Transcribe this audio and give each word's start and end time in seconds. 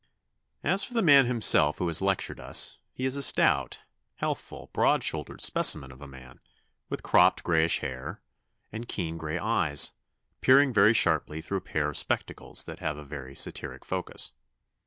]"As 0.73 0.83
for 0.83 0.95
the 0.95 1.03
man 1.03 1.27
himself 1.27 1.77
who 1.77 1.85
has 1.85 2.01
lectured 2.01 2.39
us, 2.39 2.79
he 2.91 3.05
is 3.05 3.15
a 3.15 3.21
stout, 3.21 3.81
healthful, 4.15 4.71
broad 4.73 5.03
shouldered 5.03 5.41
specimen 5.41 5.91
of 5.91 6.01
a 6.01 6.07
man, 6.07 6.39
with 6.89 7.03
cropped 7.03 7.43
grayish 7.43 7.81
hair, 7.81 8.23
and 8.71 8.87
keenish 8.89 9.19
gray 9.19 9.37
eyes, 9.37 9.91
peering 10.41 10.73
very 10.73 10.95
sharply 10.95 11.39
through 11.39 11.57
a 11.59 11.61
pair 11.61 11.87
of 11.87 11.97
spectacles 11.97 12.63
that 12.63 12.79
have 12.79 12.97
a 12.97 13.05
very 13.05 13.35
satiric 13.35 13.85
focus. 13.85 14.31